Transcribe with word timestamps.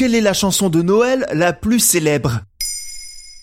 Quelle 0.00 0.14
est 0.14 0.22
la 0.22 0.32
chanson 0.32 0.70
de 0.70 0.80
Noël 0.80 1.26
la 1.30 1.52
plus 1.52 1.78
célèbre? 1.78 2.40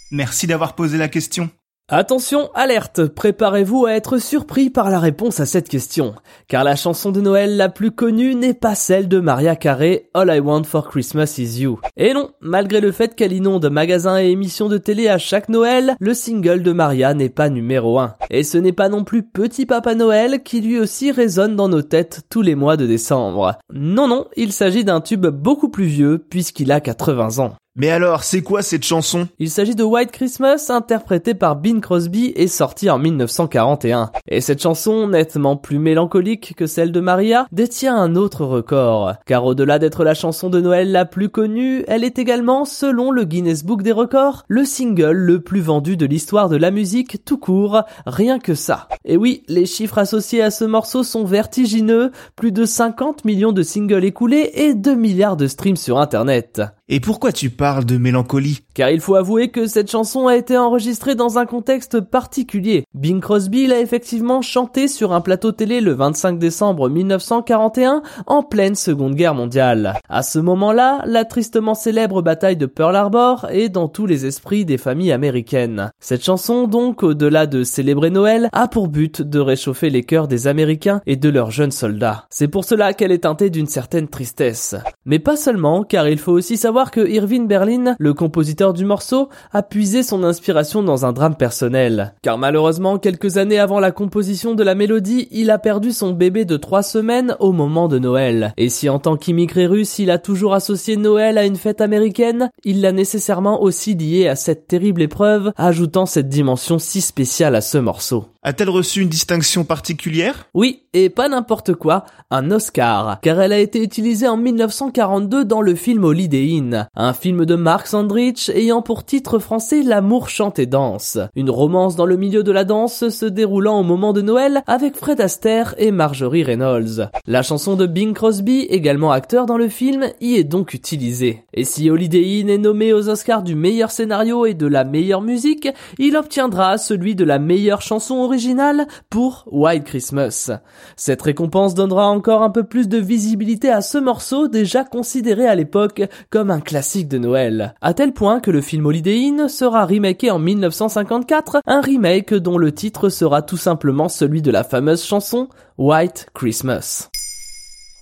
Merci 0.10 0.48
d'avoir 0.48 0.74
posé 0.74 0.98
la 0.98 1.08
question. 1.08 1.52
Attention, 1.90 2.50
alerte, 2.54 3.06
préparez-vous 3.06 3.86
à 3.86 3.94
être 3.94 4.18
surpris 4.18 4.70
par 4.70 4.90
la 4.90 5.00
réponse 5.00 5.40
à 5.40 5.46
cette 5.46 5.70
question, 5.70 6.16
car 6.50 6.66
la 6.66 6.76
chanson 6.76 7.14
de 7.14 7.22
Noël 7.22 7.56
la 7.56 7.70
plus 7.70 7.92
connue 7.92 8.36
n'est 8.36 8.54
pas 8.54 8.76
celle 8.76 9.08
de 9.08 9.22
Maria 9.22 9.56
Carey, 9.56 10.10
All 10.14 10.30
I 10.30 10.42
Want 10.42 10.66
for 10.66 10.90
Christmas 10.90 11.36
is 11.38 11.62
You. 11.62 11.80
Et 11.96 12.14
non, 12.14 12.32
malgré 12.42 12.82
le 12.82 12.92
fait 12.92 13.16
qu'elle 13.16 13.32
inonde 13.32 13.70
magasins 13.70 14.20
et 14.20 14.32
émissions 14.32 14.68
de 14.68 14.78
télé 14.78 15.08
à 15.08 15.18
chaque 15.18 15.48
Noël, 15.48 15.96
le 16.02 16.14
single 16.14 16.62
de 16.62 16.74
Maria 16.74 17.14
n'est 17.14 17.30
pas 17.30 17.48
numéro 17.48 18.00
1. 18.00 18.18
Et 18.32 18.44
ce 18.44 18.58
n'est 18.58 18.74
pas 18.74 18.90
non 18.90 19.06
plus 19.06 19.24
Petit 19.24 19.66
Papa 19.66 19.96
Noël 19.96 20.44
qui 20.44 20.60
lui 20.60 20.82
aussi 20.82 21.14
résonne 21.14 21.56
dans 21.56 21.70
nos 21.70 21.84
têtes 21.84 22.24
tous 22.30 22.42
les 22.42 22.56
mois 22.56 22.76
de 22.76 22.86
décembre. 22.86 23.60
Non 23.74 24.10
non, 24.10 24.28
il 24.36 24.52
s'agit 24.52 24.84
d'un 24.84 25.00
tube 25.00 25.28
beaucoup 25.28 25.70
plus 25.70 25.86
vieux 25.86 26.18
puisqu'il 26.18 26.74
a 26.74 26.82
80 26.82 27.40
ans. 27.42 27.54
Mais 27.80 27.92
alors, 27.92 28.24
c'est 28.24 28.42
quoi 28.42 28.64
cette 28.64 28.84
chanson? 28.84 29.28
Il 29.38 29.52
s'agit 29.52 29.76
de 29.76 29.84
White 29.84 30.10
Christmas, 30.10 30.66
interprété 30.70 31.36
par 31.36 31.58
Bing 31.58 31.80
Crosby 31.80 32.34
et 32.36 32.48
sorti 32.48 32.90
en 32.90 32.98
1941. 32.98 34.10
Et 34.28 34.42
cette 34.42 34.64
chanson, 34.64 35.08
nettement 35.08 35.58
plus 35.58 35.78
mélancolique 35.78 36.56
que 36.56 36.66
celle 36.66 36.92
de 36.92 37.00
Maria, 37.00 37.46
détient 37.52 37.96
un 37.96 38.16
autre 38.16 38.46
record. 38.46 39.14
Car 39.28 39.46
au-delà 39.46 39.78
d'être 39.78 40.04
la 40.04 40.16
chanson 40.16 40.50
de 40.50 40.60
Noël 40.60 40.92
la 40.92 41.06
plus 41.06 41.30
connue, 41.30 41.84
elle 41.88 42.04
est 42.04 42.18
également, 42.18 42.66
selon 42.66 43.12
le 43.12 43.26
Guinness 43.26 43.64
Book 43.64 43.84
des 43.84 43.92
records, 43.92 44.44
le 44.48 44.66
single 44.66 45.12
le 45.12 45.42
plus 45.42 45.62
vendu 45.62 45.98
de 45.98 46.08
l'histoire 46.08 46.50
de 46.50 46.58
la 46.58 46.72
musique 46.72 47.24
tout 47.26 47.38
court, 47.38 47.84
rien 48.08 48.40
que 48.40 48.56
ça. 48.56 48.88
Et 49.06 49.18
oui, 49.18 49.44
les 49.48 49.68
chiffres 49.68 50.00
associés 50.00 50.42
à 50.42 50.50
ce 50.50 50.66
morceau 50.66 51.04
sont 51.04 51.26
vertigineux, 51.26 52.12
plus 52.36 52.52
de 52.52 52.66
50 52.66 53.24
millions 53.24 53.52
de 53.52 53.62
singles 53.62 54.04
écoulés 54.04 54.50
et 54.56 54.74
2 54.74 54.96
milliards 54.96 55.38
de 55.38 55.46
streams 55.46 55.76
sur 55.76 56.00
internet. 56.00 56.64
Et 56.90 57.02
pourquoi 57.02 57.34
tu 57.34 57.50
parles 57.50 57.84
de 57.84 57.98
mélancolie? 57.98 58.62
Car 58.78 58.92
il 58.92 59.02
faut 59.02 59.16
avouer 59.16 59.50
que 59.50 59.66
cette 59.66 59.90
chanson 59.90 60.28
a 60.28 60.38
été 60.38 60.56
enregistrée 60.56 61.16
dans 61.16 61.40
un 61.40 61.48
contexte 61.48 62.00
particulier. 62.00 62.84
Bing 62.94 63.22
Crosby 63.22 63.66
l'a 63.66 63.80
effectivement 63.80 64.44
chantée 64.44 64.88
sur 64.88 65.14
un 65.14 65.22
plateau 65.22 65.52
télé 65.52 65.82
le 65.82 65.94
25 65.94 66.38
décembre 66.38 66.88
1941 66.88 68.04
en 68.28 68.44
pleine 68.44 68.76
Seconde 68.76 69.16
Guerre 69.16 69.34
mondiale. 69.34 69.96
À 70.10 70.22
ce 70.22 70.38
moment-là, 70.38 71.02
la 71.08 71.26
tristement 71.26 71.74
célèbre 71.74 72.22
bataille 72.22 72.56
de 72.56 72.68
Pearl 72.68 72.96
Harbor 72.96 73.48
est 73.50 73.70
dans 73.70 73.88
tous 73.88 74.06
les 74.06 74.28
esprits 74.28 74.64
des 74.64 74.78
familles 74.78 75.12
américaines. 75.12 75.90
Cette 76.00 76.24
chanson 76.24 76.68
donc, 76.68 77.02
au-delà 77.02 77.48
de 77.48 77.64
célébrer 77.64 78.12
Noël, 78.12 78.48
a 78.54 78.68
pour 78.68 78.90
but 78.90 79.24
de 79.24 79.40
réchauffer 79.40 79.90
les 79.90 80.04
cœurs 80.04 80.28
des 80.28 80.46
Américains 80.46 81.02
et 81.08 81.16
de 81.16 81.30
leurs 81.30 81.50
jeunes 81.50 81.72
soldats. 81.72 82.26
C'est 82.30 82.48
pour 82.48 82.64
cela 82.64 82.94
qu'elle 82.94 83.12
est 83.12 83.24
teintée 83.24 83.50
d'une 83.50 83.66
certaine 83.66 84.08
tristesse. 84.08 84.76
Mais 85.04 85.18
pas 85.18 85.36
seulement, 85.36 85.84
car 85.84 86.08
il 86.08 86.20
faut 86.20 86.34
aussi 86.34 86.58
savoir 86.58 86.92
que 86.92 87.10
Irving 87.10 87.48
Berlin, 87.48 87.96
le 87.98 88.14
compositeur 88.14 88.67
du 88.74 88.86
morceau, 88.86 89.30
a 89.52 89.64
puisé 89.64 90.04
son 90.04 90.24
inspiration 90.24 90.84
dans 90.84 91.06
un 91.06 91.14
drame 91.14 91.36
personnel. 91.36 92.14
Car 92.22 92.38
malheureusement, 92.38 92.98
quelques 92.98 93.38
années 93.38 93.60
avant 93.60 93.80
la 93.80 93.92
composition 93.92 94.56
de 94.56 94.64
la 94.64 94.76
mélodie, 94.76 95.28
il 95.32 95.52
a 95.52 95.60
perdu 95.60 95.92
son 95.92 96.12
bébé 96.12 96.46
de 96.46 96.58
trois 96.58 96.84
semaines 96.84 97.36
au 97.40 97.52
moment 97.52 97.88
de 97.88 98.00
Noël. 98.00 98.54
Et 98.58 98.70
si 98.70 98.90
en 98.90 99.00
tant 99.00 99.18
qu'immigré 99.18 99.66
russe, 99.66 100.00
il 100.00 100.12
a 100.12 100.18
toujours 100.18 100.54
associé 100.54 100.98
Noël 100.98 101.38
à 101.38 101.46
une 101.46 101.56
fête 101.56 101.82
américaine, 101.82 102.50
il 102.64 102.82
l'a 102.82 102.92
nécessairement 102.92 103.62
aussi 103.62 103.96
lié 103.96 104.28
à 104.28 104.36
cette 104.36 104.68
terrible 104.68 105.02
épreuve, 105.02 105.52
ajoutant 105.58 106.06
cette 106.06 106.30
dimension 106.30 106.80
si 106.80 107.02
spéciale 107.02 107.56
à 107.56 107.62
ce 107.62 107.78
morceau. 107.78 108.26
A-t-elle 108.44 108.70
reçu 108.70 109.02
une 109.02 109.10
distinction 109.10 109.66
particulière? 109.66 110.48
Oui, 110.54 110.84
et 110.94 111.10
pas 111.10 111.28
n'importe 111.28 111.74
quoi, 111.74 112.06
un 112.32 112.50
Oscar, 112.50 113.20
car 113.22 113.42
elle 113.42 113.52
a 113.52 113.60
été 113.60 113.84
utilisée 113.84 114.28
en 114.28 114.38
1942 114.38 115.44
dans 115.44 115.62
le 115.62 115.76
film 115.76 116.06
Holiday 116.06 116.56
Inn, 116.58 116.88
un 116.96 117.14
film 117.14 117.46
de 117.46 117.56
Mark 117.56 117.88
Sandrich 117.88 118.50
ayant 118.58 118.82
pour 118.82 119.06
titre 119.06 119.38
français 119.38 119.84
L'amour 119.84 120.30
chante 120.30 120.58
et 120.58 120.66
danse, 120.66 121.20
une 121.36 121.52
romance 121.52 121.96
dans 121.96 122.08
le 122.08 122.18
milieu 122.18 122.42
de 122.42 122.52
la 122.52 122.64
danse 122.64 123.10
se 123.10 123.26
déroulant 123.26 123.80
au 123.80 123.84
moment 123.84 124.14
de 124.14 124.22
Noël 124.22 124.64
avec 124.66 124.96
Fred 124.96 125.22
Astaire 125.22 125.76
et 125.78 125.92
Marjorie 125.92 126.44
Reynolds. 126.44 127.10
La 127.28 127.44
chanson 127.44 127.76
de 127.76 127.86
Bing 127.86 128.14
Crosby, 128.14 128.62
également 128.70 129.12
acteur 129.12 129.46
dans 129.46 129.58
le 129.58 129.68
film, 129.68 130.08
y 130.22 130.36
est 130.36 130.44
donc 130.44 130.74
utilisée. 130.74 131.44
Et 131.54 131.66
si 131.66 131.90
Holiday 131.90 132.42
Inn 132.42 132.50
est 132.50 132.58
nommé 132.58 132.94
aux 132.94 133.10
Oscars 133.10 133.44
du 133.44 133.54
meilleur 133.54 133.92
scénario 133.92 134.46
et 134.48 134.56
de 134.56 134.66
la 134.66 134.84
meilleure 134.84 135.22
musique, 135.22 135.70
il 136.00 136.18
obtiendra 136.18 136.80
celui 136.80 137.14
de 137.14 137.24
la 137.24 137.38
meilleure 137.38 137.82
chanson 137.82 138.16
originale 138.16 138.88
pour 139.12 139.46
White 139.52 139.84
Christmas. 139.84 140.52
Cette 140.96 141.22
récompense 141.22 141.76
donnera 141.76 142.08
encore 142.10 142.42
un 142.42 142.50
peu 142.50 142.64
plus 142.64 142.88
de 142.88 142.98
visibilité 142.98 143.70
à 143.70 143.82
ce 143.82 144.00
morceau 144.00 144.48
déjà 144.48 144.84
considéré 144.84 145.48
à 145.48 145.54
l'époque 145.54 146.02
comme 146.32 146.50
un 146.50 146.60
classique 146.60 147.08
de 147.08 147.20
Noël. 147.20 147.76
À 147.82 147.94
tel 147.94 148.14
point 148.14 148.40
le 148.52 148.62
film 148.62 148.86
Holiday 148.86 149.18
Inn 149.18 149.50
sera 149.50 149.86
remaké 149.86 150.32
en 150.32 150.40
1954, 150.40 151.62
un 151.66 151.82
remake 151.82 152.34
dont 152.34 152.58
le 152.58 152.74
titre 152.74 153.10
sera 153.10 153.42
tout 153.42 153.58
simplement 153.58 154.10
celui 154.10 154.42
de 154.42 154.52
la 154.52 154.64
fameuse 154.64 155.04
chanson 155.04 155.50
White 155.78 156.28
Christmas. 156.34 157.10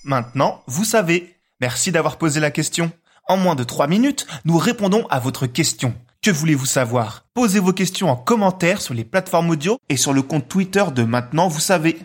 Maintenant, 0.04 0.62
vous 0.68 0.86
savez. 0.86 1.36
Merci 1.62 1.92
d'avoir 1.92 2.18
posé 2.18 2.40
la 2.40 2.52
question. 2.52 2.92
En 3.28 3.38
moins 3.38 3.56
de 3.56 3.64
3 3.64 3.88
minutes, 3.88 4.28
nous 4.46 4.58
répondons 4.58 5.08
à 5.10 5.20
votre 5.20 5.48
question. 5.48 5.94
Que 6.22 6.32
voulez-vous 6.32 6.66
savoir? 6.66 7.26
Posez 7.34 7.60
vos 7.60 7.74
questions 7.74 8.10
en 8.10 8.16
commentaire 8.16 8.82
sur 8.82 8.94
les 8.94 9.04
plateformes 9.04 9.50
audio 9.50 9.78
et 9.90 9.98
sur 9.98 10.14
le 10.14 10.22
compte 10.22 10.48
Twitter 10.48 10.84
de 10.94 11.04
Maintenant, 11.04 11.48
vous 11.48 11.60
savez. 11.60 12.00